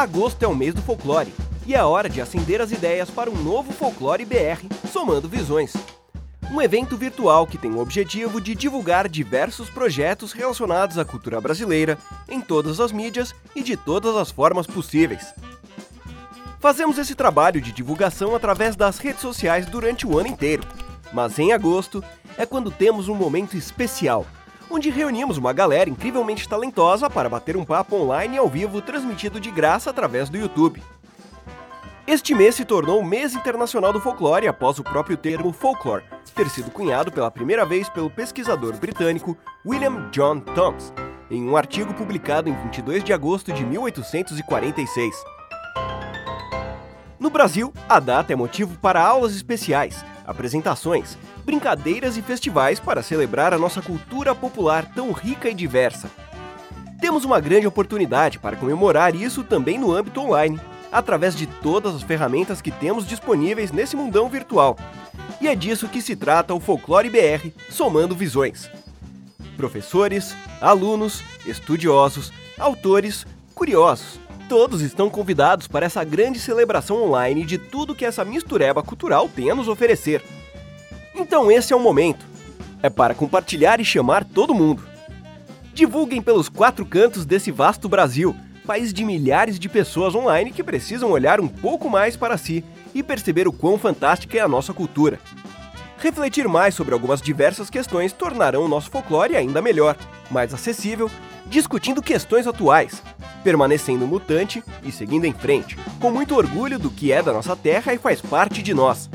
[0.00, 1.30] Agosto é o mês do folclore
[1.66, 5.74] e é hora de acender as ideias para um novo Folclore BR, somando visões.
[6.50, 11.98] Um evento virtual que tem o objetivo de divulgar diversos projetos relacionados à cultura brasileira
[12.30, 15.34] em todas as mídias e de todas as formas possíveis.
[16.60, 20.66] Fazemos esse trabalho de divulgação através das redes sociais durante o ano inteiro,
[21.12, 22.02] mas em agosto
[22.38, 24.24] é quando temos um momento especial
[24.70, 29.50] onde reunimos uma galera incrivelmente talentosa para bater um papo online ao vivo transmitido de
[29.50, 30.82] graça através do YouTube.
[32.06, 36.48] Este mês se tornou o mês internacional do folclore após o próprio termo folklore ter
[36.48, 40.92] sido cunhado pela primeira vez pelo pesquisador britânico William John Thoms,
[41.30, 45.14] em um artigo publicado em 22 de agosto de 1846.
[47.18, 53.52] No Brasil, a data é motivo para aulas especiais, apresentações, brincadeiras e festivais para celebrar
[53.52, 56.08] a nossa cultura popular tão rica e diversa.
[57.00, 60.60] Temos uma grande oportunidade para comemorar isso também no âmbito online,
[60.92, 64.76] através de todas as ferramentas que temos disponíveis nesse mundão virtual.
[65.40, 68.70] E é disso que se trata o Folclore BR, somando visões.
[69.56, 74.20] Professores, alunos, estudiosos, autores, curiosos,
[74.50, 79.48] todos estão convidados para essa grande celebração online de tudo que essa mistureba cultural tem
[79.48, 80.20] a nos oferecer.
[81.14, 82.26] Então esse é o momento.
[82.82, 84.82] É para compartilhar e chamar todo mundo.
[85.72, 88.34] Divulguem pelos quatro cantos desse vasto Brasil,
[88.66, 93.04] país de milhares de pessoas online que precisam olhar um pouco mais para si e
[93.04, 95.20] perceber o quão fantástica é a nossa cultura.
[95.98, 99.96] Refletir mais sobre algumas diversas questões tornarão o nosso folclore ainda melhor,
[100.28, 101.08] mais acessível,
[101.46, 103.00] discutindo questões atuais,
[103.42, 107.92] permanecendo mutante e seguindo em frente, com muito orgulho do que é da nossa terra
[107.92, 109.08] e faz parte de nós.